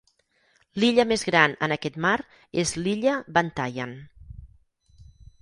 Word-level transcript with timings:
L'illa 0.83 1.03
més 1.11 1.25
gran 1.29 1.53
en 1.67 1.75
aquest 1.75 1.99
mar 2.07 2.15
és 2.63 2.73
l'illa 2.81 3.15
Bantayan. 3.37 3.95